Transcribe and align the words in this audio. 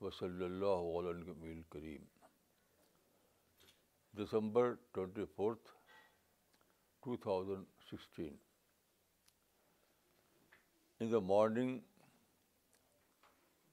وصلی 0.00 0.44
اللہ 0.44 0.98
علیہ 0.98 1.34
کریم 1.72 2.02
December 4.22 4.72
twenty 4.94 5.24
fourth 5.36 5.70
two 7.04 7.16
thousand 7.28 7.66
sixteen 7.90 8.34
in 11.00 11.06
the 11.12 11.18
morning 11.34 11.72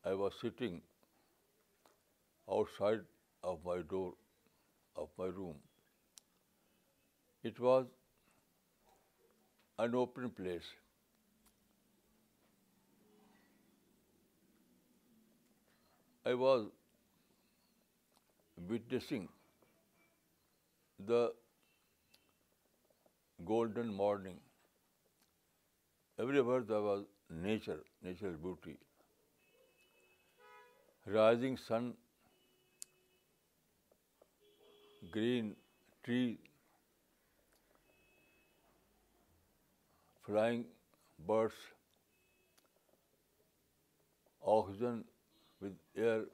I 0.08 0.14
was 0.18 0.34
sitting 0.42 0.76
outside 2.58 3.02
of 3.52 3.66
my 3.66 3.78
door 3.94 4.12
of 5.04 5.10
my 5.18 5.28
room. 5.40 5.60
It 7.50 7.60
was 7.68 7.86
an 9.80 9.96
open 9.96 10.30
place. 10.40 10.68
I 16.32 16.34
was 16.34 16.68
witnessing 18.74 19.30
the 21.14 21.22
golden 23.46 23.96
morning. 24.02 24.40
Everywhere 26.20 26.62
there 26.74 26.82
was 26.90 27.06
nature, 27.30 27.80
natural 28.02 28.38
beauty. 28.44 28.78
Rising 31.18 31.62
sun 31.66 31.94
green 35.10 35.56
tree, 36.04 36.38
flying 40.26 40.66
birds, 41.28 41.56
oxygen 44.46 45.04
with 45.60 45.74
air 45.96 46.26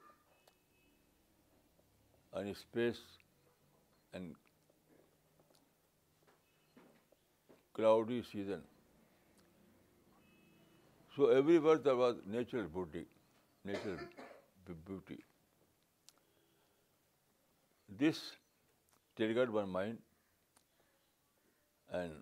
and 2.34 2.56
space 2.56 3.00
and 4.12 4.34
cloudy 7.72 8.22
season. 8.22 8.62
So 11.16 11.28
everywhere 11.28 11.78
there 11.78 11.96
was 11.96 12.16
natural 12.26 12.66
beauty. 12.68 13.06
This 17.98 18.20
triggered 19.18 19.48
one 19.54 19.68
mind 19.70 19.98
and 21.98 22.20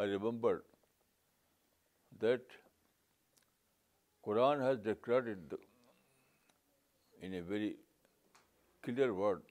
I 0.00 0.10
remember 0.10 0.58
that 2.22 2.52
Quran 4.24 4.60
has 4.62 4.78
declared 4.84 5.54
in 7.22 7.32
a 7.32 7.40
very 7.46 7.72
clear 8.82 9.08
word 9.22 9.42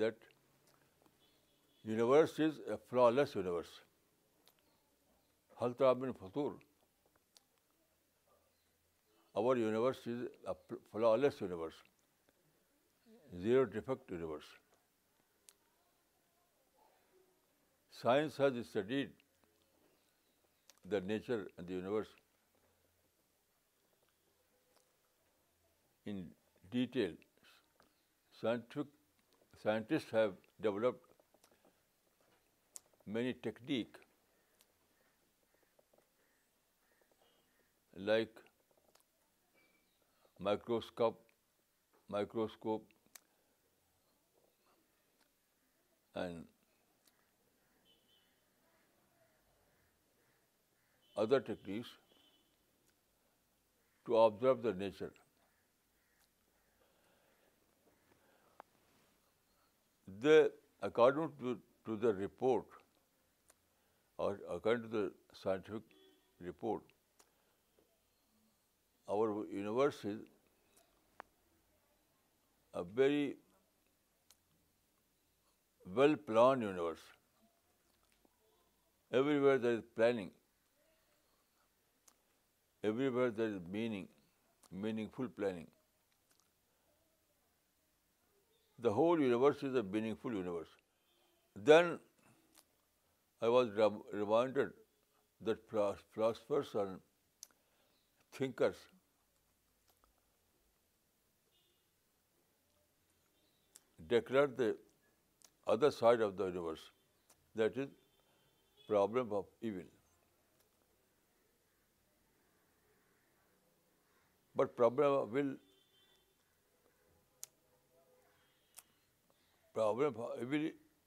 that 0.00 0.24
universe 1.90 2.38
is 2.48 2.60
a 2.66 2.76
flawless 3.10 3.36
universe 3.36 3.74
حلطہ 5.62 5.92
بن 6.00 6.12
فتور 6.20 6.52
over 9.40 9.56
universe 9.66 10.06
is 10.08 10.24
a 10.48 10.76
flawless 11.24 11.42
universe 11.42 11.84
zero 13.42 13.66
defect 13.66 14.10
universe. 14.10 14.46
Science 17.90 18.36
has 18.36 18.66
studied 18.66 19.10
the 20.84 21.00
nature 21.00 21.50
and 21.56 21.66
the 21.66 21.72
universe 21.72 22.08
in 26.04 26.28
detail. 26.70 27.12
Scientists 29.62 30.10
have 30.12 30.34
developed 30.60 31.04
many 33.06 33.32
techniques 33.32 33.98
like 37.96 38.42
microscope, 40.38 41.18
and 46.22 46.44
other 51.24 51.40
techniques 51.48 51.92
to 54.06 54.16
observe 54.22 54.62
the 54.62 54.72
nature. 54.82 55.12
They, 60.24 60.36
according 60.80 61.58
to 61.86 61.96
the 62.04 62.14
report, 62.14 62.76
or 64.16 64.38
according 64.56 64.90
to 64.90 64.90
the 64.96 65.04
scientific 65.42 65.96
report, 66.40 66.92
our 69.16 69.32
universe 69.50 70.00
is 70.14 70.30
a 72.74 72.84
very 72.84 73.26
well-planned 75.94 76.62
universe. 76.62 77.04
Everywhere 79.12 79.58
there 79.58 79.78
is 79.80 79.82
planning. 79.94 80.30
Everywhere 82.82 83.30
there 83.30 83.48
is 83.48 83.60
meaning, 83.76 84.08
meaningful 84.86 85.28
planning. 85.28 85.66
The 88.78 88.92
whole 88.92 89.20
universe 89.20 89.62
is 89.62 89.74
a 89.74 89.82
meaningful 89.82 90.32
universe. 90.32 90.74
Then 91.70 91.98
I 93.40 93.48
was 93.48 93.70
reminded 94.12 94.74
that 95.40 95.70
philosophers 95.70 96.74
and 96.76 97.00
thinkers 98.32 98.76
declared 104.16 104.56
the 104.56 104.74
other 105.74 105.88
side 105.90 106.20
of 106.20 106.36
the 106.36 106.46
universe, 106.46 106.92
that 107.56 107.76
is 107.76 107.88
problem 108.88 109.32
of 109.32 109.46
evil. 109.60 109.82
But 114.54 114.76
problem 114.76 115.12
of 115.22 115.28
evil 115.36 115.56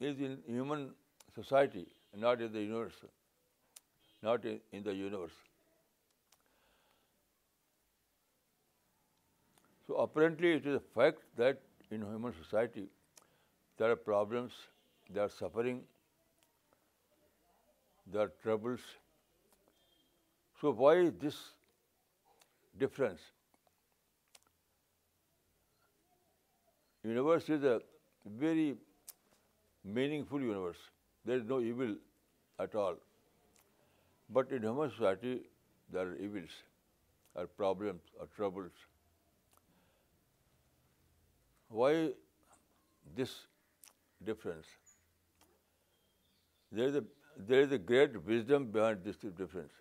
is 0.07 0.19
in 0.27 0.33
human 0.47 0.91
society, 1.35 1.85
not 2.15 2.41
in 2.41 2.51
the 2.51 2.61
universe, 2.67 2.93
So 9.87 9.93
apparently 9.95 10.51
it 10.55 10.65
is 10.71 10.75
a 10.75 10.85
fact 10.95 11.19
that 11.35 11.61
in 11.89 12.01
human 12.11 12.33
society 12.43 12.87
there 13.79 13.91
are 13.95 14.01
problems, 14.05 14.55
there 15.09 15.23
are 15.23 15.33
suffering, 15.33 15.77
there 18.05 18.21
are 18.21 18.31
troubles. 18.45 18.87
So 20.59 20.71
why 20.71 20.95
this 21.21 21.37
difference? 22.77 23.27
Universe 27.05 27.47
is 27.57 27.63
a 27.63 27.79
very 28.43 28.75
meaningful 29.85 30.47
universe. 30.47 30.85
There 31.23 31.37
is 31.37 31.45
no 31.45 31.61
evil 31.61 31.95
at 32.67 32.75
all. 32.75 32.97
But 34.29 34.51
in 34.51 34.63
human 34.63 34.89
society, 34.89 35.43
there 35.89 36.09
are 36.09 36.15
evils, 36.17 36.57
or 37.33 37.47
problems, 37.47 38.01
or 38.25 38.27
troubles. 38.35 38.83
Why 41.69 41.93
this 43.21 43.39
difference. 44.25 44.75
There 46.71 47.61
is 47.65 47.71
a 47.71 47.77
great 47.77 48.21
wisdom 48.23 48.67
behind 48.77 49.03
this 49.03 49.17
difference. 49.41 49.73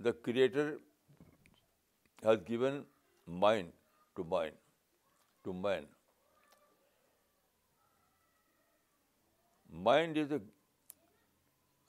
The 0.00 0.12
Creator 0.12 0.66
has 2.24 2.40
given 2.52 2.84
mind 3.26 3.72
to 4.16 4.24
man. 4.32 5.88
Mind 9.88 10.16
is 10.16 10.32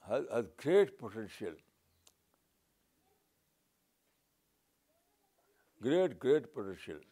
has 0.08 0.52
great 0.58 0.96
potential. 0.98 1.60
Great 5.80 6.52
potential. 6.54 7.02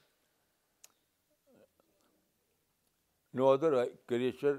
No 3.40 3.48
other 3.56 3.70
uh, 3.82 3.86
creature 4.12 4.56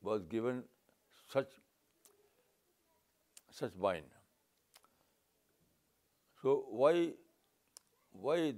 was 0.00 0.24
given 0.34 0.62
such 1.32 1.54
bind. 3.86 4.04
So 6.42 6.56
why 6.80 7.14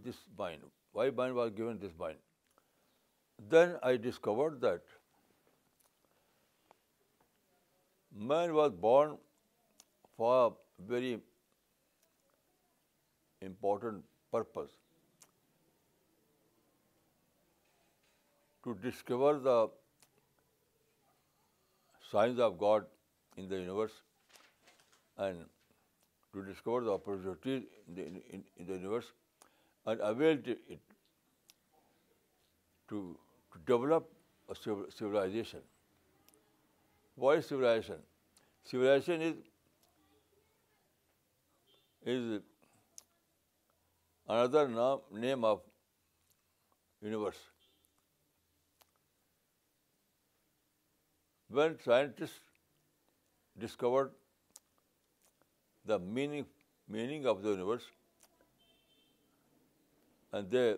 this 0.06 0.16
bind? 0.36 0.62
Why 0.92 1.08
bind 1.10 1.34
was 1.34 1.50
given 1.50 1.78
this 1.78 1.92
bind? 1.92 2.62
Then 3.56 3.76
I 3.82 3.96
discovered 3.96 4.60
that 4.60 4.82
man 8.12 8.54
was 8.54 8.72
born 8.72 9.18
for 10.16 10.32
a 10.46 10.50
very 10.92 11.20
important 13.40 14.04
purpose. 14.30 14.72
to 18.66 18.74
discover 18.86 19.34
the 19.42 19.68
signs 22.12 22.40
of 22.46 22.58
God 22.62 22.88
in 23.36 23.48
the 23.52 23.60
universe 23.60 23.98
and 25.26 25.46
to 26.32 26.44
discover 26.46 26.80
the 26.88 26.92
opportunities 26.94 27.62
in 27.96 28.68
the 28.70 28.72
universe 28.72 29.12
and 29.86 30.00
avail 30.00 30.42
it 30.56 30.82
to 32.88 33.00
develop 33.66 34.12
a 34.50 34.56
civilization. 34.58 35.66
What 37.14 37.38
is 37.38 37.46
civilization? 37.46 38.02
Civilization 38.64 39.42
is 42.14 42.40
another 44.28 44.68
name 45.26 45.44
of 45.44 45.60
universe. 47.12 47.44
When 51.48 51.78
scientists 51.84 52.40
discovered 53.58 54.12
the 55.84 55.98
meaning 55.98 56.46
of 57.24 57.42
the 57.42 57.50
universe, 57.50 57.82
and 60.32 60.48
they 60.50 60.76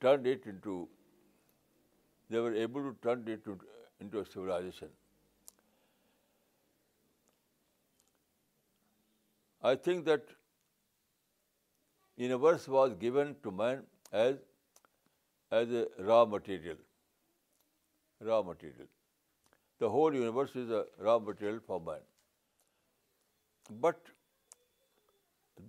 were 0.00 0.22
able 2.32 2.82
to 2.82 2.96
turn 3.02 3.22
it 3.26 3.40
into 4.00 4.20
a 4.20 4.24
civilization. 4.24 4.88
I 9.62 9.74
think 9.74 10.06
that 10.06 10.22
universe 12.16 12.66
was 12.66 12.94
given 12.94 13.36
to 13.42 13.50
man 13.50 13.84
as 14.10 14.38
a 15.52 15.86
raw 15.98 16.24
material 16.24 16.78
the 19.84 19.90
whole 19.96 20.16
universe 20.20 20.54
is 20.62 20.72
a 20.78 20.82
raw 21.08 21.18
material 21.26 21.58
for 21.66 21.80
man. 21.88 22.06
But 23.86 24.14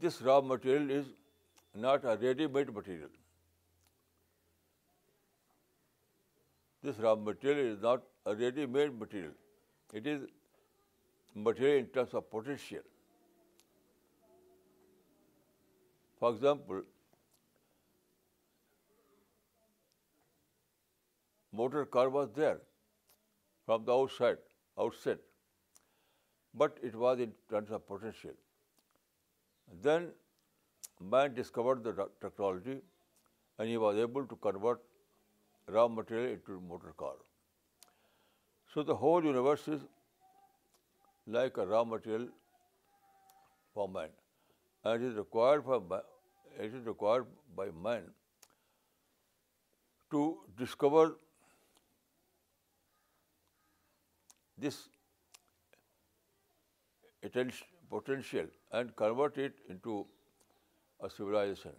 this 0.06 0.22
raw 0.30 0.38
material 0.52 0.94
is 0.98 1.10
not 1.88 2.08
a 2.14 2.16
ready-made 2.24 2.74
material. 2.78 3.12
This 6.86 7.02
raw 7.06 7.14
material 7.28 7.68
is 7.74 7.84
not 7.90 8.08
a 8.32 8.36
ready-made 8.44 8.96
material. 9.04 9.36
It 10.00 10.08
is 10.14 10.24
material 11.50 11.84
in 11.84 11.92
terms 11.98 12.16
of 12.22 12.32
potential. 12.32 12.88
For 16.22 16.32
example, 16.34 16.84
motor 21.62 21.86
car 21.98 22.10
was 22.18 22.36
there 22.42 22.60
from 23.66 23.86
the 23.86 24.38
outset, 24.80 25.18
but 26.54 26.78
it 26.82 26.96
was 26.96 27.20
in 27.20 27.34
terms 27.50 27.70
of 27.72 27.86
potential. 27.88 28.32
Then 29.82 30.12
man 31.00 31.34
discovered 31.34 31.82
the 31.84 32.08
technology 32.22 32.82
and 33.58 33.70
he 33.70 33.78
was 33.78 33.96
able 33.98 34.26
to 34.26 34.36
convert 34.36 34.82
raw 35.68 35.88
material 35.88 36.34
into 36.34 36.58
a 36.58 36.60
motor 36.60 36.92
car. 36.98 37.16
So 38.74 38.84
the 38.84 38.96
whole 38.96 39.24
universe 39.24 39.66
is 39.68 39.82
like 41.28 41.56
a 41.58 41.66
raw 41.66 41.84
material 41.84 42.30
for 43.74 43.88
man, 43.88 44.10
and 44.84 45.02
it 45.02 45.08
is 45.08 45.16
required 45.24 45.64
by 45.66 46.02
man 47.90 48.14
to 50.12 50.38
discover 50.58 51.16
this 54.62 54.82
potential 57.30 58.52
and 58.80 58.96
convert 59.04 59.38
it 59.50 59.68
into 59.76 59.98
a 61.08 61.10
civilization. 61.18 61.78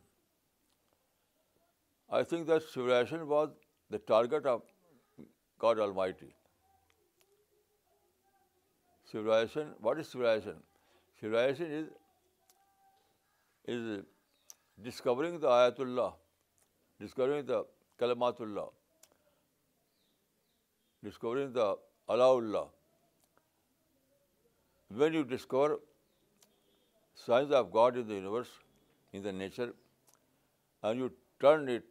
I 2.18 2.22
think 2.30 2.46
that 2.52 2.68
civilization 2.74 3.26
was 3.28 3.56
the 3.96 3.98
target 4.12 4.46
of 4.54 4.62
God 5.58 5.80
Almighty. 5.88 6.34
Civilization, 9.10 9.72
what 9.78 10.00
is 10.00 10.10
civilization? 10.10 10.62
Civilization 11.20 11.88
is 13.76 14.04
discovering 14.90 15.38
the 15.38 15.48
Ayatullah, 15.54 16.12
discovering 17.00 17.46
the 17.46 17.64
Kalamatullah, 18.02 18.68
discovering 21.10 21.58
the 21.62 21.72
Alaullah. 22.08 22.68
When 24.88 25.14
you 25.14 25.24
discover 25.24 25.78
signs 27.14 27.50
of 27.50 27.72
God 27.72 27.96
in 27.96 28.06
the 28.06 28.14
universe, 28.14 28.50
in 29.12 29.22
the 29.22 29.32
nature, 29.32 29.72
and 30.82 30.98
you 30.98 31.12
turn 31.40 31.68
it 31.68 31.84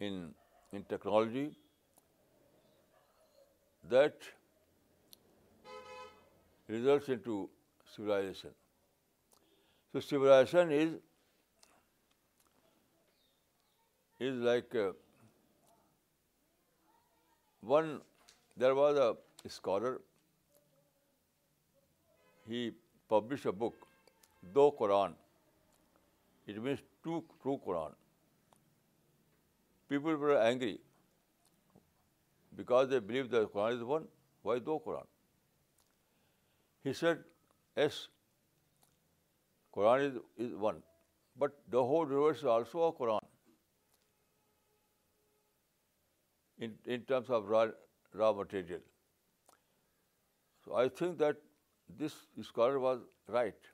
in 0.00 0.34
technology, 0.88 1.52
that 3.88 4.14
results 6.68 7.08
into 7.08 7.50
civilization. 7.94 8.50
So 9.94 10.00
civilization 10.00 11.00
is 14.20 14.34
like 14.50 14.94
there 17.62 18.74
was 18.74 18.96
a 18.96 19.48
scholar, 19.48 20.00
he 22.48 22.72
published 23.08 23.46
a 23.46 23.52
book, 23.52 23.74
Do 24.54 24.72
Quran. 24.80 25.12
It 26.46 26.62
means 26.62 26.80
two 27.04 27.22
true 27.42 27.60
Quran. 27.66 27.92
People 29.88 30.16
were 30.16 30.38
angry 30.40 30.80
because 32.56 32.88
they 32.88 32.98
believe 32.98 33.30
the 33.30 33.46
Quran 33.48 33.76
is 33.76 33.82
one. 33.82 34.06
Why 34.42 34.58
Do 34.58 34.80
Quran? 34.86 35.04
He 36.82 36.92
said, 36.94 37.18
yes, 37.76 38.08
Quran 39.76 40.20
is 40.38 40.54
one, 40.54 40.82
but 41.36 41.56
the 41.68 41.84
whole 41.84 42.08
universe 42.08 42.38
is 42.38 42.44
also 42.44 42.82
a 42.84 42.92
Quran. 42.92 43.18
in 46.68 47.04
terms 47.12 47.30
of 47.38 47.52
raw 47.52 48.32
material. 48.40 48.82
So 50.64 50.76
I 50.80 50.88
think 51.00 51.18
that 51.22 51.40
this 52.02 52.18
scholar 52.48 52.82
was 52.86 53.06
right. 53.36 53.70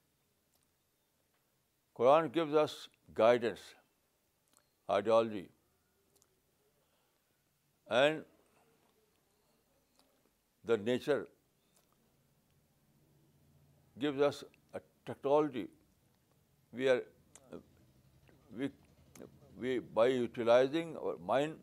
Quran 1.98 2.30
gives 2.36 2.54
us 2.62 2.76
guidance, 3.20 3.64
ideology, 4.96 5.44
and 8.00 8.24
the 10.72 10.78
nature 10.90 11.20
gives 14.06 14.26
us 14.32 14.42
a 14.80 14.84
technology. 15.12 15.68
We 16.72 16.92
by 19.98 20.08
utilizing 20.08 20.98
our 21.04 21.16
mind 21.34 21.54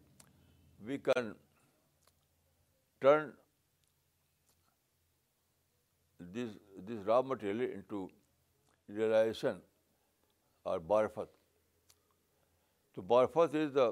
we 0.88 1.00
can 1.10 1.32
turn 3.06 3.32
this 6.36 7.08
raw 7.12 7.22
material 7.34 7.66
into 7.66 8.04
realization 9.00 9.62
or 10.64 10.80
Marifat. 10.94 11.34
So, 12.96 13.02
Marifat 13.02 13.56
is 13.62 13.74
the 13.80 13.88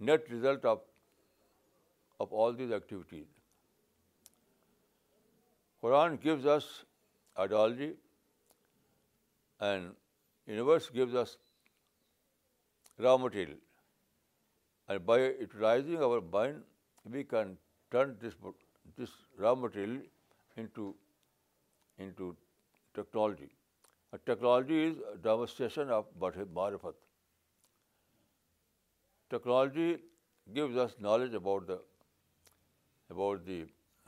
net 0.00 0.30
result 0.30 0.66
of 0.74 2.38
all 2.42 2.60
these 2.62 2.72
activities. 2.80 3.26
Quran 5.84 6.20
gives 6.20 6.46
us 6.54 6.70
ideology 7.46 7.90
and 9.60 10.50
universe 10.54 10.88
gives 11.02 11.20
us 11.26 11.36
raw 12.98 13.18
material. 13.26 13.62
By 14.98 15.18
utilizing 15.18 16.02
our 16.02 16.20
mind, 16.20 16.60
we 17.04 17.22
can 17.24 17.56
turn 17.90 18.18
this 18.20 18.34
raw 19.38 19.54
material 19.54 20.02
into 20.56 20.94
technology. 22.94 23.56
A 24.12 24.18
technology 24.18 24.84
is 24.84 24.98
a 25.12 25.16
demonstration 25.16 25.88
of 25.88 26.04
Ma'rifat. 26.20 26.94
Technology 29.30 30.02
gives 30.52 30.76
us 30.76 30.96
knowledge 31.00 31.32
about 31.34 31.66
the 31.66 31.80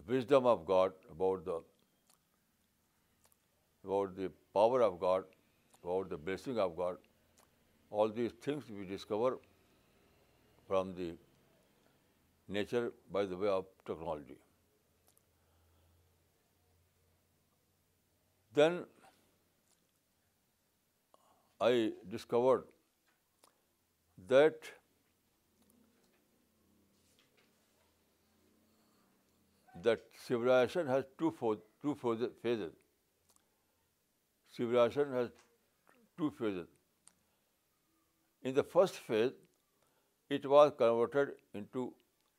wisdom 0.07 0.45
of 0.47 0.65
God, 0.67 0.93
about 1.11 1.43
the 1.45 1.61
power 4.55 4.83
of 4.83 5.01
God, 5.01 5.25
about 5.83 6.09
the 6.09 6.17
blessing 6.17 6.61
of 6.61 6.77
God. 6.77 6.99
All 7.91 8.09
these 8.09 8.31
things 8.45 8.71
we 8.71 8.85
discover 8.85 9.35
from 10.71 10.95
the 10.99 11.11
nature 12.59 12.85
by 13.17 13.25
the 13.33 13.41
way 13.43 13.55
of 13.57 13.67
technology. 13.91 14.37
Then 18.59 18.79
I 21.67 21.73
discovered 22.15 22.65
that 24.35 24.73
civilization 30.27 30.87
has 30.87 31.05
two 31.19 31.35
phases. 31.43 32.73
Civilization 34.57 35.13
has 35.13 35.29
two 36.17 36.31
phases. 36.39 36.73
In 38.43 38.61
the 38.61 38.71
first 38.77 39.05
phase, 39.11 39.35
it 40.29 40.47
was 40.47 40.73
converted 40.77 41.35
into 41.55 41.93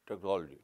technology. 0.05 0.59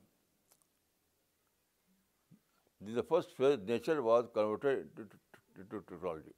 The 2.82 3.04
first 3.04 3.38
phase, 3.38 3.60
nature, 3.66 4.02
was 4.02 4.26
converted 4.34 4.88
into 5.58 5.84
technology. 5.90 6.36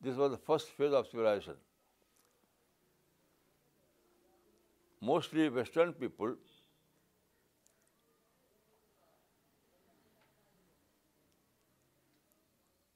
This 0.00 0.16
was 0.16 0.30
the 0.30 0.38
first 0.38 0.68
phase 0.68 0.92
of 0.92 1.06
civilization. 1.10 1.54
Mostly 5.00 5.48
Western 5.48 5.92
people 5.92 6.36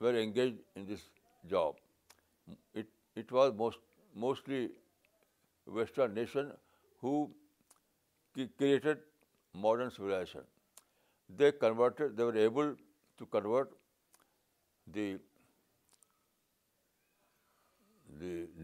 were 0.00 0.16
engaged 0.16 0.58
in 0.75 0.84
this 0.84 1.00
job. 1.00 1.76
It 2.75 3.32
was 3.32 3.54
most 3.56 3.75
mostly 4.25 4.68
Western 5.78 6.14
nation 6.14 6.52
who 7.00 7.14
created 8.34 8.98
modern 9.52 9.90
civilization. 9.90 10.44
They 11.38 11.52
were 11.60 12.36
able 12.48 12.75
to 13.20 13.26
convert 13.38 13.72
the 14.96 15.06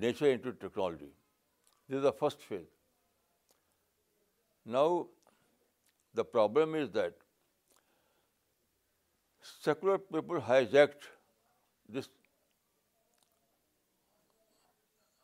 nature 0.04 0.30
into 0.36 0.52
technology. 0.52 1.12
This 1.88 1.98
is 1.98 2.02
the 2.02 2.12
first 2.12 2.44
phase. 2.50 2.70
Now, 4.64 5.06
the 6.14 6.24
problem 6.24 6.76
is 6.82 6.90
that 6.98 7.14
secular 9.40 9.98
people 9.98 10.46
hijacked 10.50 11.12
this 11.88 12.10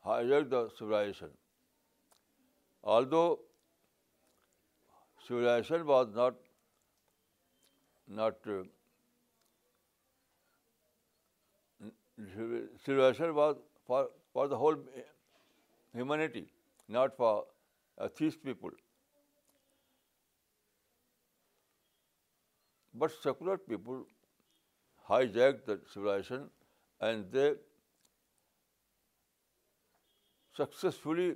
hijacked 0.08 0.50
the 0.56 0.62
civilization. 0.78 1.36
Although 2.94 3.40
civilization 5.26 5.86
was 5.92 6.18
uh, 6.26 6.30
civilization 12.86 13.34
was 13.40 13.56
for 13.86 14.48
the 14.54 14.60
whole 14.64 14.78
humanity, 15.94 16.44
not 16.96 17.16
for 17.22 17.34
atheist 18.08 18.38
uh, 18.40 18.46
people. 18.50 18.76
But 22.94 23.20
secular 23.24 23.58
people 23.72 24.04
hijacked 25.10 25.66
the 25.70 25.80
civilization 25.94 26.52
and 27.00 27.38
they 27.38 27.48
successfully 30.58 31.28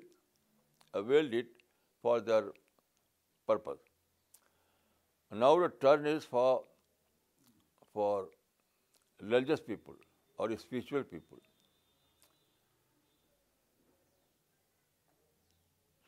availed 1.01 1.41
it 1.43 1.55
for 2.03 2.17
their 2.31 2.51
purpose. 3.51 3.89
Now 5.43 5.53
the 5.63 5.71
turn 5.85 6.11
is 6.13 6.27
for 6.33 8.11
religious 9.23 9.65
people 9.71 9.97
or 10.39 10.51
spiritual 10.67 11.09
people. 11.15 11.43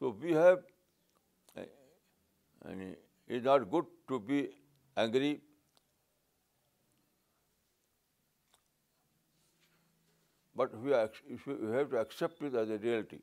So 0.00 0.10
we 0.24 0.36
have, 0.40 0.64
eh, 1.62 1.66
and 2.70 2.86
it 2.86 3.36
is 3.36 3.44
not 3.44 3.70
good 3.70 3.98
to 4.12 4.22
be 4.32 4.44
angry 5.06 5.34
but 10.60 10.74
you 10.86 10.98
have 10.98 11.94
to 11.94 12.00
accept 12.00 12.42
it 12.48 12.56
as 12.62 12.72
a 12.76 12.76
reality. 12.84 13.18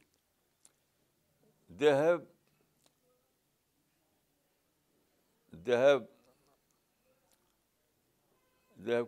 They 1.81 1.93
have 2.00 2.27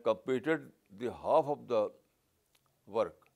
completed 0.10 0.72
the 1.04 1.14
half 1.24 1.52
of 1.56 1.68
the 1.68 1.82
work. 2.88 3.30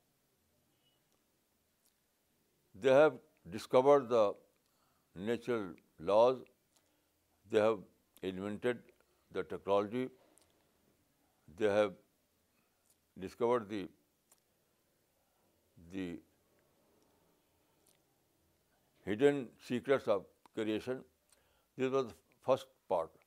They 2.82 2.98
have 3.02 3.20
discovered 3.58 4.08
the 4.08 4.24
natural 5.30 5.70
laws. 5.98 6.42
They 7.50 7.68
have 7.68 7.78
invented 8.22 8.84
the 9.32 9.42
technology. 9.54 10.08
They 11.56 11.78
have 11.78 11.96
discovered 13.28 13.72
the 13.76 13.86
the 15.98 16.08
hidden 19.10 19.40
secrets 19.68 20.12
of 20.16 20.26
creation. 20.58 21.06
This 21.80 21.96
was 21.98 22.12
the 22.12 22.18
first 22.48 22.72
part. 22.92 23.24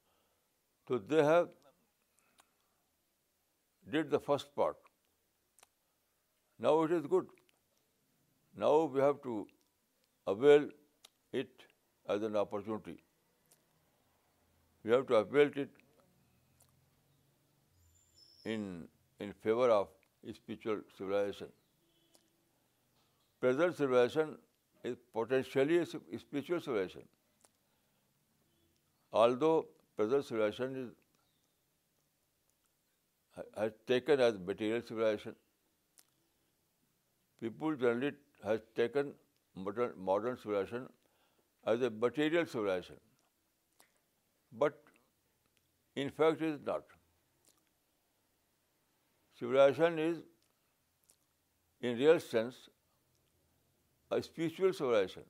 So 0.88 1.00
they 1.14 1.26
have 1.30 1.50
did 3.96 4.16
the 4.16 4.22
first 4.28 4.56
part. 4.62 4.92
Now 6.66 6.74
it 6.88 6.94
is 6.98 7.08
good. 7.14 7.32
Now 8.64 8.74
we 8.80 9.06
have 9.08 9.22
to 9.28 9.38
avail 10.34 10.68
it 11.44 11.66
as 12.16 12.28
an 12.30 12.36
opportunity. 12.42 12.98
We 14.84 14.96
have 14.98 15.08
to 15.14 15.18
avail 15.22 15.56
it 15.64 15.82
in 18.54 19.36
favor 19.48 19.68
of 19.80 19.92
spiritual 20.38 20.88
civilization 21.00 21.50
present 23.46 23.78
civilization 23.82 24.38
is 24.92 24.98
potentially 25.20 25.78
a 25.84 25.86
spiritual 25.88 26.62
civilization. 26.68 27.08
Although 29.12 29.68
present 29.98 30.26
civilization 30.26 30.92
has 33.38 33.74
taken 33.88 34.22
as 34.28 34.38
material 34.52 34.82
civilization, 34.88 35.36
people 37.40 37.76
generally 37.76 38.12
has 38.44 38.62
taken 38.76 39.14
modern 39.56 40.38
civilization 40.44 40.88
as 41.74 41.82
a 41.90 41.90
material 42.06 42.46
civilization. 42.46 43.00
But 44.64 44.82
in 45.96 46.18
fact, 46.20 46.42
it 46.42 46.48
is 46.54 46.60
not. 46.66 46.98
Civilization 49.40 50.04
is, 50.12 50.28
in 51.82 52.06
real 52.06 52.28
sense, 52.34 52.68
a 54.12 54.22
spiritual 54.28 54.74
civilization. 54.80 55.30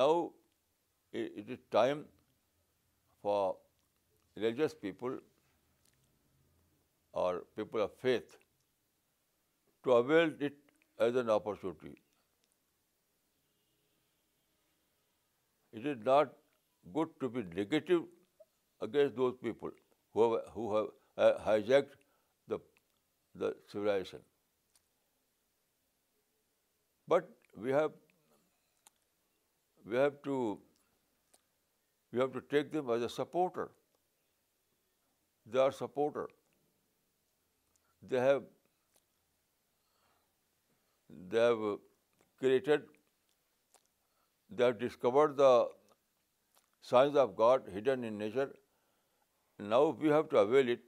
Now, 0.00 0.08
it 1.22 1.54
is 1.54 1.62
time 1.74 2.02
for 3.22 3.56
religious 4.36 4.74
people 4.82 5.14
or 7.12 7.30
people 7.60 7.82
of 7.84 7.94
faith 8.02 8.36
to 9.84 9.94
avail 9.98 10.34
it 10.50 10.58
as 11.08 11.16
an 11.22 11.32
opportunity. 11.36 11.94
It 15.72 15.86
is 15.94 16.04
not 16.10 16.36
good 16.92 17.16
to 17.20 17.30
be 17.30 17.46
negative 17.54 18.02
against 18.82 19.16
those 19.16 19.34
people 19.42 19.76
who 20.14 20.68
have 20.76 20.88
uh, 20.90 21.32
hijacked 21.48 21.94
the 23.42 23.50
civilization. 23.72 24.24
But 27.08 27.28
we 27.62 27.74
have 27.74 27.98
to 30.22 32.40
take 32.56 32.72
them 32.72 32.90
as 32.96 33.06
a 33.10 33.12
supporter. 33.20 33.68
They 35.46 35.62
are 35.66 35.70
supporter. 35.70 36.26
They 38.02 38.18
have 38.26 38.42
discovered 44.84 45.40
the 45.44 45.48
signs 46.80 47.16
of 47.16 47.34
God 47.36 47.62
hidden 47.72 48.02
in 48.04 48.18
nature. 48.18 48.52
Now 49.58 49.96
we 50.00 50.08
have 50.08 50.28
to 50.28 50.38
avail 50.44 50.68
it 50.76 50.82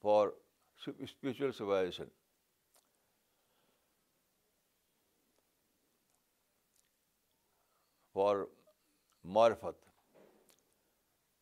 for 0.00 0.30
spiritual 0.88 1.52
civilization 1.56 2.08
for 8.12 8.36
معرفت 9.34 9.88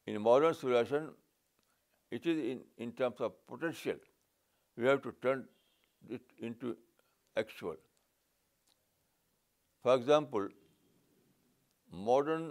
in 0.08 0.16
modern 0.22 0.52
solution 0.60 1.08
it 2.12 2.26
is 2.26 2.38
in 2.82 2.90
terms 2.96 3.20
of 3.22 3.32
potential 3.46 3.98
we 4.76 4.88
have 4.88 4.96
to 5.04 5.10
turn 5.10 5.42
actual 7.34 7.76
for 9.82 9.92
example 9.96 10.46
modern 12.06 12.50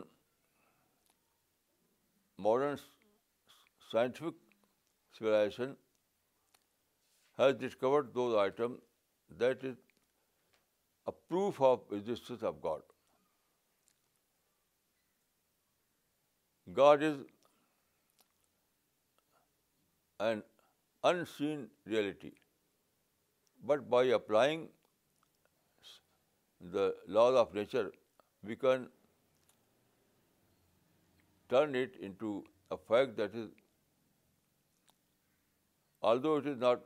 modern 2.44 2.76
scientific 3.92 5.16
solution 5.18 5.74
has 7.40 7.60
discovered 7.64 8.16
those 8.20 8.38
items, 8.44 8.80
that 9.44 9.68
is 9.72 9.76
a 11.12 11.12
proof 11.34 11.62
of 11.68 11.94
existence 11.98 12.48
of 12.50 12.62
God. 12.66 12.96
God 16.80 17.06
is 17.10 17.22
an 20.28 20.44
unseen 21.12 21.64
reality, 21.94 22.32
but 23.72 23.88
by 23.96 24.04
applying 24.20 24.68
the 26.76 26.90
laws 27.20 27.40
of 27.46 27.56
nature, 27.62 27.86
we 28.44 28.60
can 28.66 28.90
turn 31.56 31.82
it 31.86 31.98
into 32.10 32.34
a 32.70 32.78
fact 32.92 33.18
that 33.22 33.40
is, 33.44 33.50
although 36.06 36.38
it 36.44 36.54
is 36.54 36.62
not 36.68 36.78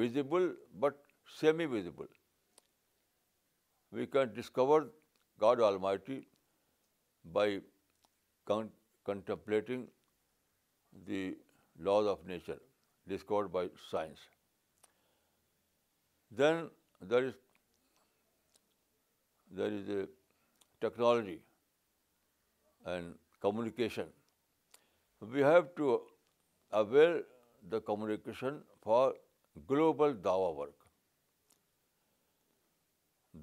visible 0.00 0.50
but 0.78 0.96
semi-visible. 1.36 2.08
We 3.92 4.06
can 4.06 4.32
discover 4.34 4.88
God 5.38 5.60
Almighty 5.60 6.26
by 7.32 7.60
contemplating 8.48 9.86
the 11.06 11.36
laws 11.78 12.06
of 12.06 12.26
nature 12.26 12.58
discovered 13.08 13.48
by 13.48 13.68
science. 13.90 14.20
Then 16.30 16.70
there 17.00 17.32
is 19.58 19.88
a 19.88 20.06
technology 20.80 21.40
and 22.84 23.14
communication. 23.40 24.08
We 25.20 25.40
have 25.40 25.74
to 25.74 26.00
avail 26.72 27.20
the 27.68 27.80
communication 27.80 28.62
for 28.84 29.14
global 29.72 30.14
Dawah 30.28 30.54
work. 30.60 30.86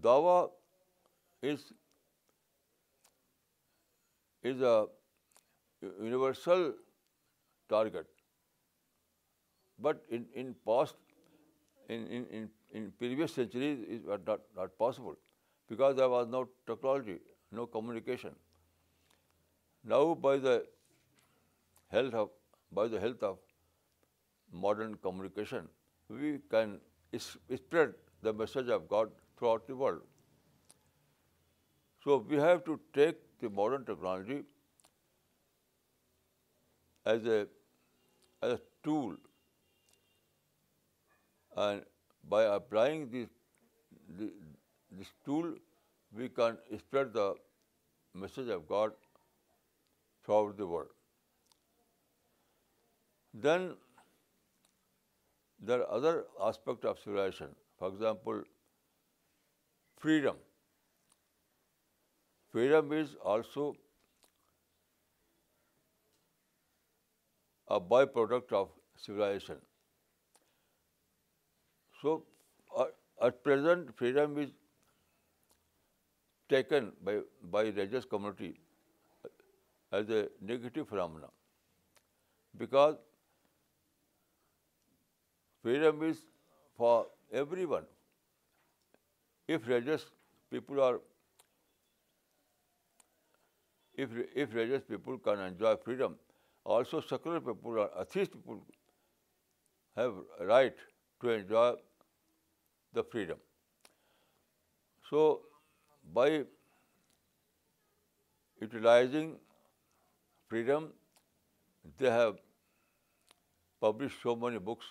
Dawah 0.07 0.39
is 1.41 1.67
a 4.45 4.87
universal 5.83 6.65
target, 7.67 8.07
but 9.79 10.03
in 10.09 10.55
previous 10.63 13.27
centuries 13.33 13.85
it 13.97 14.05
was 14.05 14.19
not 14.61 14.77
possible 14.85 15.19
because 15.67 15.97
there 16.03 16.09
was 16.17 16.33
no 16.39 16.45
technology, 16.67 17.19
no 17.51 17.67
communication. 17.77 18.41
Now, 19.83 20.15
by 20.15 20.37
the 20.45 20.55
help 21.91 22.31
of 22.83 23.39
modern 24.51 24.95
communication, 24.95 25.67
we 26.09 26.39
can 26.49 26.79
spread 27.19 27.93
the 28.21 28.33
message 28.33 28.69
of 28.69 28.87
God 28.87 29.11
throughout 29.37 29.67
the 29.67 29.75
world. 29.75 30.01
So 32.03 32.17
we 32.17 32.37
have 32.37 32.63
to 32.65 32.79
take 32.93 33.17
the 33.39 33.49
modern 33.49 33.85
technology 33.85 34.43
as 37.05 37.25
a 37.25 38.59
tool, 38.83 39.15
and 41.55 41.83
by 42.23 42.43
applying 42.43 43.09
this 43.11 45.07
tool, 45.25 45.53
we 46.13 46.29
can 46.29 46.57
spread 46.77 47.13
the 47.13 47.35
message 48.13 48.49
of 48.49 48.67
God 48.67 48.91
throughout 50.25 50.57
the 50.57 50.67
world. 50.67 50.93
Then 53.33 53.75
there 55.69 55.83
are 55.83 55.91
other 55.99 56.13
aspects 56.49 56.89
of 56.91 56.99
civilization. 56.99 57.55
For 57.77 57.89
example, 57.93 58.39
freedom. 59.99 60.37
Freedom 62.51 62.93
is 62.99 63.11
also 63.33 63.75
a 67.67 67.79
byproduct 67.79 68.55
of 68.61 68.71
civilization. 68.97 69.61
So, 72.01 72.23
at 72.79 73.43
present, 73.43 73.93
freedom 73.95 74.37
is 74.45 74.49
taken 76.49 76.91
by 77.05 77.61
religious 77.67 78.03
community 78.03 78.59
as 79.91 80.09
a 80.09 80.27
negative 80.41 80.87
phenomenon, 80.87 81.31
because 82.57 82.97
Freedom 85.63 86.03
is 86.09 86.21
for 86.77 86.93
everyone. 87.31 87.87
If 89.47 89.67
religious 89.67 90.05
people 90.51 90.99
can 95.27 95.41
enjoy 95.47 95.73
freedom, 95.83 96.15
also 96.63 97.01
secular 97.01 97.39
people 97.39 97.79
or 97.79 97.89
atheist 97.99 98.31
people 98.31 98.65
have 99.95 100.13
a 100.39 100.45
right 100.45 100.75
to 101.19 101.29
enjoy 101.29 101.75
the 102.93 103.03
freedom. 103.03 103.37
So, 105.09 105.41
by 106.13 106.43
utilizing 108.59 109.39
freedom, 110.47 110.93
they 111.97 112.09
have 112.09 112.39
published 113.83 114.21
so 114.23 114.35
many 114.35 114.59
books 114.59 114.85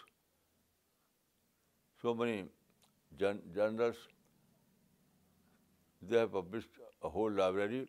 so 2.03 2.15
many 2.15 2.45
journals, 3.19 4.03
they 6.03 6.19
have 6.19 6.33
published 6.33 6.79
a 7.03 7.09
whole 7.09 7.31
library 7.31 7.87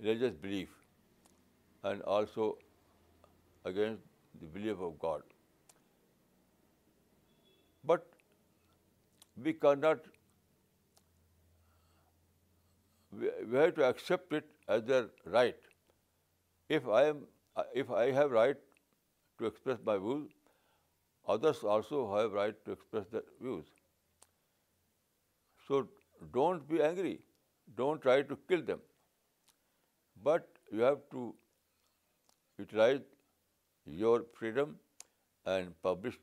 religious 0.00 0.34
belief 0.44 0.70
and 1.84 2.02
also 2.02 2.56
against 3.64 4.02
the 4.40 4.46
belief 4.46 4.80
of 4.80 4.98
God. 4.98 5.22
But 7.84 8.06
we 9.36 9.52
cannot, 9.52 9.98
we 13.20 13.28
have 13.56 13.74
to 13.76 13.84
accept 13.88 14.32
it 14.32 14.48
as 14.68 14.82
their 14.82 15.06
right. 15.24 15.58
Uh, 16.72 17.64
if 17.82 17.90
I 17.90 18.10
have 18.18 18.30
right 18.30 18.56
to 19.38 19.46
express 19.46 19.78
my 19.84 19.96
views, 19.98 20.30
others 21.34 21.58
also 21.62 22.04
have 22.16 22.32
right 22.32 22.62
to 22.64 22.72
express 22.72 23.04
their 23.12 23.24
views. 23.40 23.66
So 25.68 25.88
don't 26.34 26.66
be 26.68 26.82
angry, 26.82 27.18
don't 27.76 28.00
try 28.00 28.22
to 28.22 28.38
kill 28.48 28.62
them, 28.70 28.80
but 30.30 30.48
you 30.72 30.80
have 30.80 31.02
to 31.10 31.34
utilize 32.58 33.00
your 33.84 34.24
freedom 34.38 34.78
and 35.44 35.74
publish 35.82 36.18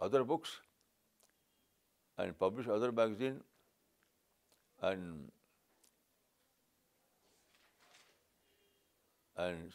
other 0.00 0.22
books 0.22 0.60
and 2.18 2.38
publish 2.38 2.68
other 2.68 2.92
magazines 3.00 3.40
and 4.82 5.32
and 9.36 9.72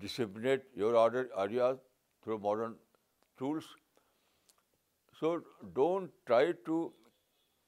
disseminate 0.00 0.62
your 0.74 0.98
ideas 1.02 1.78
through 2.22 2.38
modern 2.38 2.76
tools. 3.38 3.64
So, 5.20 5.42
don't 5.74 6.10
try 6.26 6.52
to 6.66 6.92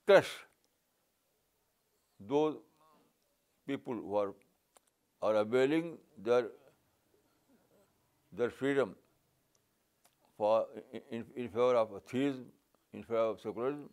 crush 0.07 0.29
those 2.18 2.57
people 3.66 3.94
who 3.94 4.33
are 5.22 5.35
availing 5.37 5.99
their 6.18 6.46
freedom 8.51 8.96
in 10.40 11.46
favor 11.49 11.77
of 11.77 11.90
atheism, 11.96 12.46
in 12.92 13.03
favor 13.03 13.29
of 13.35 13.40
secularism. 13.40 13.90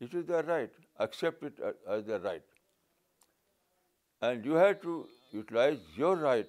It 0.00 0.14
is 0.14 0.24
their 0.24 0.42
right. 0.42 0.70
Accept 0.98 1.42
it 1.42 1.52
as 1.86 2.04
their 2.04 2.20
right. 2.20 2.42
And 4.22 4.44
you 4.44 4.52
have 4.54 4.80
to 4.82 5.08
utilize 5.32 5.78
your 5.96 6.16
right 6.16 6.48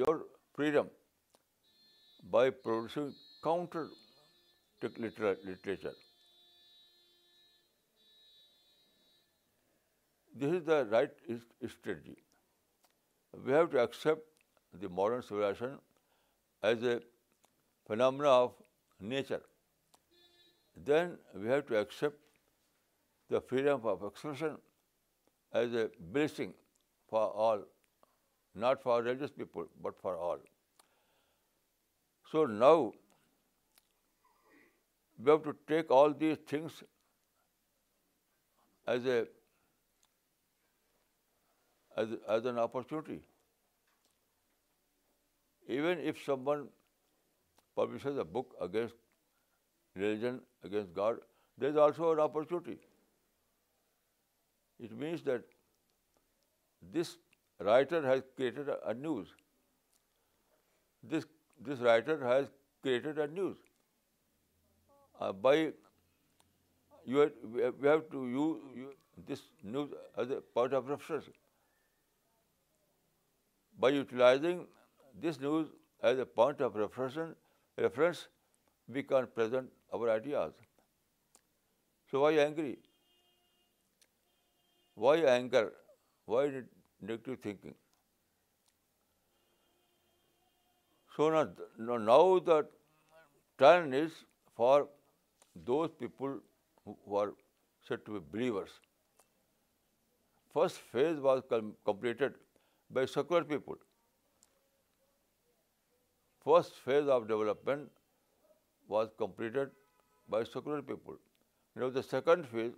your 0.00 0.14
freedom 0.54 0.90
by 2.30 2.50
producing 2.50 3.14
counter 3.42 3.86
literature. 4.82 5.92
This 10.36 10.52
is 10.52 10.64
the 10.64 10.84
right 10.94 11.12
strategy. 11.74 12.16
We 13.46 13.52
have 13.52 13.70
to 13.70 13.78
accept 13.82 14.44
the 14.80 14.88
modern 14.88 15.22
civilization 15.22 15.78
as 16.62 16.82
a 16.82 17.00
phenomena 17.86 18.30
of 18.30 18.52
nature. 19.00 19.42
Then 20.92 21.16
we 21.34 21.48
have 21.48 21.66
to 21.68 21.78
accept 21.78 22.18
the 23.30 23.40
freedom 23.40 23.86
of 23.94 24.04
expression 24.10 24.58
as 25.52 25.72
a 25.72 25.88
blessing 26.18 26.54
for 27.06 27.30
all 27.44 27.62
not 28.54 28.82
for 28.82 28.98
religious 29.02 29.32
people, 29.42 29.68
but 29.80 30.00
for 30.00 30.16
all. 30.28 30.40
So 32.32 32.44
now, 32.46 32.92
we 35.18 35.30
have 35.30 35.42
to 35.42 35.56
take 35.66 35.90
all 35.90 36.12
these 36.12 36.38
things 36.46 36.82
as 38.86 39.06
an 42.54 42.58
opportunity. 42.66 43.20
Even 45.68 45.98
if 45.98 46.22
someone 46.24 46.68
publishes 47.74 48.16
a 48.16 48.24
book 48.24 48.56
against 48.60 48.94
religion, 49.94 50.40
against 50.62 50.92
God, 50.94 51.18
there 51.56 51.70
is 51.70 51.76
also 51.76 52.12
an 52.12 52.20
opportunity. 52.20 52.78
It 54.80 54.92
means 54.92 55.22
that 55.32 55.54
this 56.96 57.12
writer 57.68 58.00
has 58.06 58.24
created 58.30 58.72
a 58.74 58.94
news. 59.04 59.30
This 61.12 61.78
writer 61.88 62.18
has 62.24 62.50
created 62.82 63.22
a 63.26 63.28
news. 63.38 63.62
Uh, 65.24 65.32
we 65.44 67.20
have 67.22 68.02
to 68.12 68.26
use 68.34 68.84
this 69.30 69.42
news 69.76 69.96
as 70.24 70.34
a 70.38 70.40
part 70.58 70.76
of 70.80 70.92
reference. 70.94 71.30
By 73.78 73.90
utilizing 73.94 74.60
this 75.26 75.40
news 75.44 75.72
as 76.12 76.22
a 76.24 76.26
point 76.40 76.64
of 76.68 76.76
reference, 76.82 78.20
we 78.98 79.04
can 79.12 79.30
present 79.38 79.72
our 79.94 80.06
ideas. 80.16 80.52
So 82.10 82.14
why 82.24 82.32
angry? 82.38 82.74
Why 85.06 85.16
anger? 85.38 85.64
Why 86.36 86.62
negative 87.04 87.40
thinking. 87.48 87.78
So 91.16 91.30
now 92.10 92.22
the 92.50 92.58
turn 93.62 93.94
is 94.00 94.18
for 94.56 94.88
those 95.72 95.92
people 95.98 96.34
who 96.86 97.16
are 97.24 97.30
said 97.88 98.06
to 98.06 98.14
be 98.14 98.24
believers. 98.32 98.78
First 100.56 100.82
phase 100.94 101.20
was 101.28 101.44
completed 101.52 102.40
by 102.90 103.04
secular 103.12 103.44
people. 103.52 103.78
First 106.44 106.82
phase 106.88 107.14
of 107.14 107.28
development 107.28 108.02
was 108.96 109.14
completed 109.22 109.78
by 110.28 110.42
secular 110.50 110.82
people. 110.90 111.16
Now 111.76 111.88
the 112.00 112.02
second 112.10 112.52
phase 112.54 112.76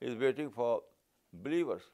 is 0.00 0.22
waiting 0.26 0.52
for 0.60 0.76
believers 1.48 1.88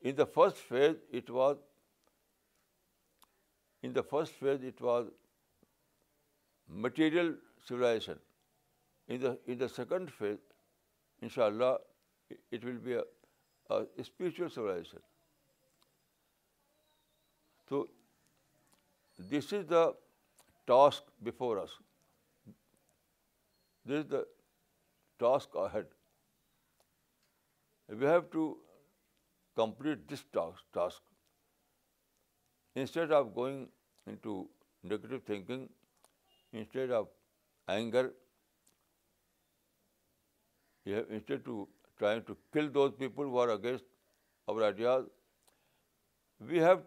In 0.00 0.18
the 0.22 0.26
first 0.38 0.64
phase 0.72 0.98
it 1.10 1.30
was 1.38 1.62
material 6.84 7.32
civilization. 7.66 8.20
In 9.08 9.56
the 9.64 9.72
second 9.80 10.14
phase, 10.18 10.44
inshallah, 11.20 11.72
it 12.50 12.64
will 12.64 12.78
be 12.90 12.96
a 12.98 13.02
spiritual 14.02 14.50
civilization. 14.50 15.04
So 17.68 17.76
this 19.18 19.46
is 19.60 19.66
the 19.74 19.84
task 20.68 21.10
before 21.32 21.54
us. 21.64 21.80
This 23.90 24.04
is 24.04 24.10
the 24.10 24.24
task 25.22 25.56
ahead. 25.62 25.88
We 27.88 28.06
have 28.06 28.30
to 28.34 28.42
complete 29.62 30.06
this 30.08 30.24
task. 30.34 31.02
Instead 32.74 33.12
of 33.12 33.34
going 33.34 33.58
into 34.12 34.36
negative 34.82 35.22
thinking, 35.24 35.66
instead 36.52 36.94
of 36.98 37.08
anger, 37.68 38.04
you 40.84 40.94
have 40.94 41.12
instead 41.18 41.44
to 41.44 41.68
trying 41.98 42.22
to 42.30 42.38
kill 42.52 42.70
those 42.70 42.94
people 43.04 43.34
who 43.34 43.36
are 43.44 43.50
against 43.50 43.84
our 44.48 44.64
ideas, 44.70 45.04
we 46.48 46.58
have 46.58 46.82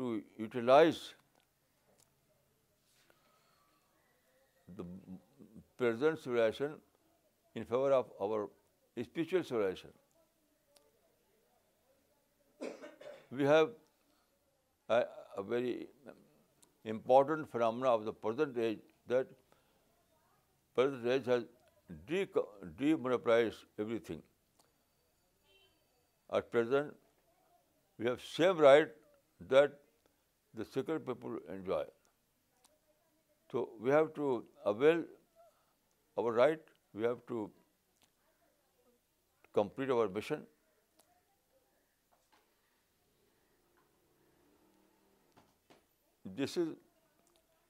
to 0.00 0.10
utilize 0.44 1.02
the 4.76 4.84
present 5.76 6.18
civilization 6.18 6.76
in 7.54 7.64
favor 7.64 7.92
of 7.98 8.06
our 8.26 8.46
spiritual 9.02 9.44
civilization. 9.44 9.90
We 13.40 13.46
have 13.52 13.68
a 14.88 15.04
very 15.42 15.86
important 16.84 17.50
phenomena 17.50 17.90
of 17.90 18.04
the 18.04 18.12
present 18.24 18.58
age, 18.58 18.78
that 19.06 19.26
present 20.74 21.06
age 21.06 21.26
has 21.34 21.44
demonopolized 22.80 23.58
everything. 23.78 24.22
At 26.32 26.50
present, 26.50 26.94
we 27.98 28.06
have 28.06 28.20
same 28.26 28.58
right 28.58 28.88
that 29.48 29.70
the 30.54 30.64
secular 30.76 31.00
people 31.10 31.38
enjoy. 31.56 31.84
So 33.52 33.68
we 33.86 33.90
have 33.92 34.14
to 34.16 34.28
avail 34.70 35.02
our 36.20 36.32
right, 36.38 36.70
we 36.94 37.04
have 37.08 37.18
to 37.30 37.42
complete 39.58 39.90
our 39.96 40.08
mission. 40.08 40.46
This 46.38 46.56
is 46.62 46.70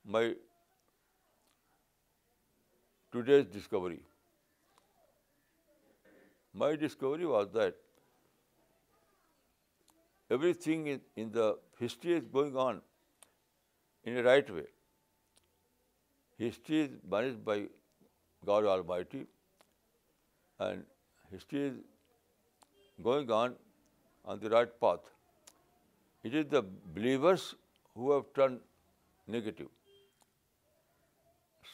my 0.05 0.23
today's 3.13 3.47
discovery. 3.47 4.01
My 6.55 6.77
discovery 6.77 7.27
was 7.27 7.51
that 7.57 7.75
everything 10.31 10.87
in 10.93 11.33
the 11.39 11.49
history 11.81 12.15
is 12.19 12.31
going 12.39 12.61
on 12.69 12.81
in 14.05 14.23
a 14.25 14.25
right 14.29 14.55
way. 14.61 14.69
History 16.39 16.81
is 16.83 16.91
managed 17.09 17.45
by 17.45 17.67
God 18.45 18.65
Almighty, 18.65 19.27
and 20.59 20.85
history 21.31 21.67
is 21.69 21.77
going 23.03 23.31
on 23.31 23.57
the 24.41 24.51
right 24.51 24.81
path. 24.81 25.01
It 26.23 26.35
is 26.35 26.47
the 26.47 26.63
believers 26.63 27.55
who 27.95 28.13
have 28.13 28.25
turned 28.35 28.61
negative. 29.27 29.69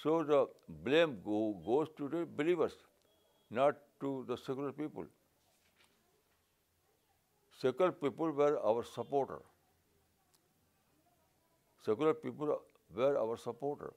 So 0.02 0.22
the 0.22 0.46
blame 0.84 1.18
goes 1.24 1.88
to 1.96 2.08
the 2.08 2.26
believers, 2.26 2.72
not 3.50 3.76
to 4.00 4.24
the 4.28 4.36
secular 4.36 4.72
people. 4.72 5.06
Secular 7.60 7.90
people 7.90 8.30
were 8.30 8.58
our 13.22 13.32
supporter 13.34 13.92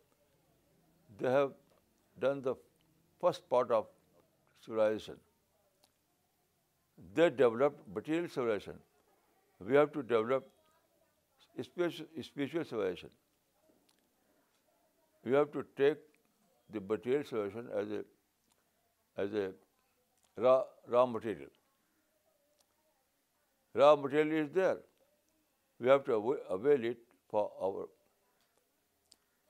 they 1.19 1.31
have 1.31 1.51
done 2.19 2.41
the 2.41 2.55
first 3.19 3.47
part 3.49 3.71
of 3.71 3.87
civilization. 4.65 5.15
They 7.15 7.29
developed 7.29 7.81
material 7.95 8.29
civilization. 8.29 8.75
We 9.59 9.75
have 9.75 9.91
to 9.93 10.03
develop 10.03 10.47
spiritual 11.65 12.63
civilization. 12.63 13.09
We 15.23 15.33
have 15.33 15.51
to 15.51 15.65
take 15.77 15.97
the 16.71 16.79
material 16.79 17.23
civilization 17.23 18.03
as 19.17 19.33
a 19.33 19.51
raw 20.37 21.05
material. 21.05 21.49
Raw 23.73 23.95
material 23.95 24.45
is 24.45 24.51
there. 24.51 24.77
We 25.79 25.89
have 25.89 26.03
to 26.05 26.37
avail 26.49 26.85
it 26.85 26.97
for 27.29 27.87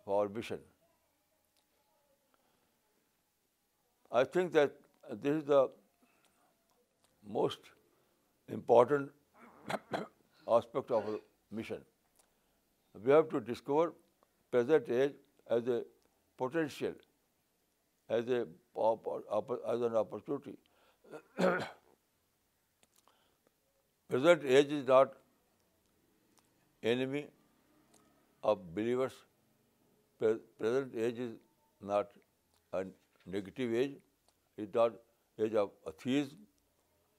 our 0.08 0.30
mission. 0.30 0.60
I 4.12 4.24
think 4.36 4.52
that 4.54 4.74
this 5.26 5.38
is 5.42 5.44
the 5.46 5.62
most 7.24 7.70
important 8.58 9.12
aspect 10.58 10.92
of 11.00 11.08
a 11.12 11.20
mission. 11.60 11.86
We 13.06 13.12
have 13.12 13.30
to 13.30 13.40
discover 13.40 13.94
present 14.52 14.90
age 14.90 15.14
as 15.48 15.68
a 15.68 15.84
potential, 16.38 16.96
as 18.10 18.28
an 18.30 19.96
opportunity. 20.06 20.58
Present 24.12 24.42
age 24.44 24.72
is 24.76 24.88
not 24.88 25.14
enemy 26.84 27.28
of 28.44 28.60
believers. 28.76 29.14
Present 30.20 30.98
age 30.98 31.22
is 31.30 31.32
not 31.82 32.10
an 32.74 32.90
negative 33.26 33.74
age 33.74 33.94
is 34.58 34.68
the 34.72 34.92
age 35.40 35.54
of 35.54 35.72
atheism. 35.88 36.38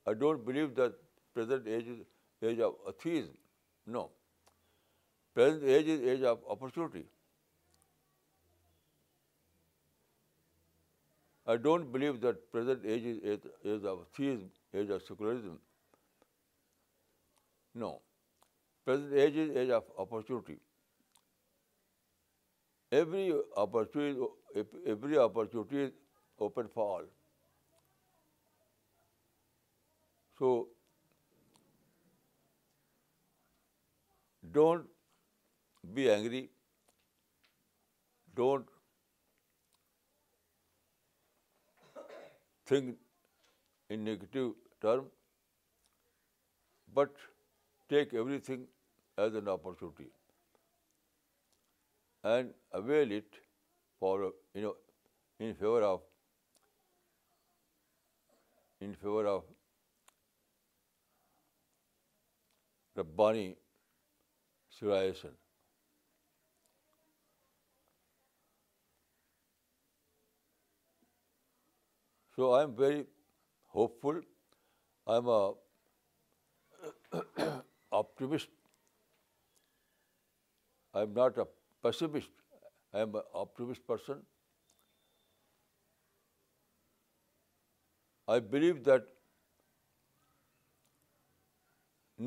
I 0.06 0.14
don't 0.14 0.44
believe 0.44 0.74
that 0.74 0.94
present 1.34 1.68
age 1.68 1.86
is 1.86 1.98
age 2.42 2.60
of 2.60 2.76
atheism. 2.88 3.36
No. 3.86 4.10
Present 5.34 5.64
age 5.64 5.86
is 5.86 6.00
age 6.00 6.22
of 6.22 6.40
opportunity. 6.48 7.04
I 11.46 11.56
don't 11.56 11.90
believe 11.92 12.20
that 12.20 12.50
present 12.50 12.84
age 12.86 13.04
is 13.04 13.18
age 13.32 13.84
of 13.84 14.02
atheism, 14.06 14.50
age 14.72 14.90
of 14.90 15.02
secularism. 15.02 15.58
No. 17.74 18.00
Present 18.84 19.14
age 19.14 19.36
is 19.36 19.56
age 19.64 19.70
of 19.70 19.84
opportunity. 19.96 20.60
Every 22.98 23.22
opportunity 23.56 25.82
is 25.82 25.92
open 26.38 26.68
for 26.74 26.86
all. 26.94 27.06
So, 30.38 30.50
don't 34.58 34.90
be 35.98 36.06
angry, 36.10 36.42
don't 38.36 38.68
think 42.66 43.88
in 43.88 44.04
negative 44.04 44.52
term, 44.82 45.04
but 46.92 47.10
take 47.88 48.14
everything 48.14 48.66
as 49.18 49.34
an 49.42 49.48
opportunity 49.60 50.08
and 52.24 52.50
avail 52.72 53.10
it 53.10 53.38
for, 53.98 54.32
in 55.38 55.54
favor 55.54 55.82
of 55.82 56.00
Rabbani 62.94 63.56
civilization. 64.70 65.30
So 72.36 72.52
I 72.52 72.62
am 72.62 72.74
very 72.74 73.04
hopeful. 73.68 74.20
I 75.06 75.16
am 75.16 75.26
a 75.28 75.52
optimist. 77.92 78.48
I 80.94 81.02
am 81.02 81.14
not 81.14 81.36
a 81.36 81.46
pacifist 81.82 82.40
I 82.94 83.02
am 83.04 83.16
optimist 83.38 83.86
person 83.86 84.20
I 88.32 88.40
believe 88.50 88.74
that 88.86 89.08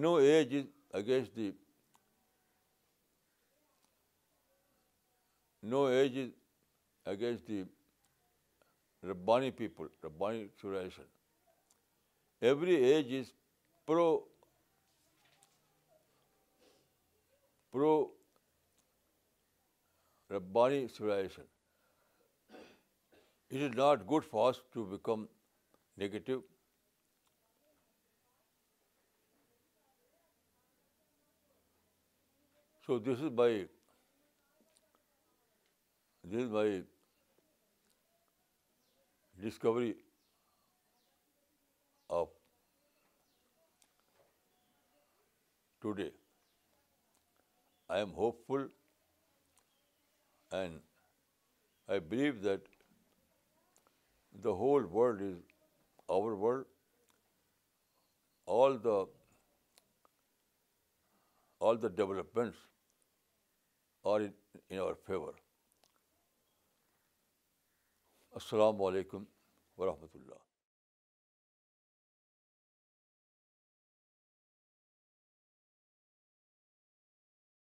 no 0.02 0.15
age 0.30 0.56
is 0.56 0.65
against 1.02 1.36
the 1.36 1.52
no 5.70 5.84
age 5.91 6.18
is 6.20 6.30
against 7.13 7.48
the 7.48 7.62
Rabbani 9.12 9.52
people 9.62 9.88
Rabbani 10.04 10.46
solution 10.62 11.08
every 12.50 12.76
age 12.84 13.13
is 13.20 13.32
pro 13.86 14.08
pro 17.72 17.94
the 20.36 20.41
Bani 20.56 20.80
civilization. 20.93 21.51
It 23.58 23.62
is 23.67 23.78
not 23.80 24.01
good 24.10 24.25
for 24.32 24.49
us 24.49 24.60
to 24.75 24.84
become 24.93 25.23
negative. 26.04 26.41
So 32.88 32.99
this 33.08 33.23
is 33.28 33.32
my 36.58 36.69
discovery 39.45 39.91
of 42.21 42.32
today. 45.88 46.15
I 47.97 48.08
am 48.08 48.19
hopeful 48.23 48.73
and 50.62 50.80
I 51.91 52.00
believe 52.12 52.34
that 52.44 52.68
the 54.44 54.50
whole 54.62 54.86
world 54.91 55.22
is 55.22 55.41
our 56.15 56.32
world 56.44 56.65
all 58.60 58.84
the 58.84 58.96
all 61.68 61.82
the 61.82 61.88
developments 62.02 62.58
are 64.13 64.22
in 64.30 64.78
our 64.80 64.94
favour 65.06 65.34
السلام 68.39 68.82
علیکم 68.91 69.24
ورحمۃ 69.78 70.15
اللہ 70.22 70.44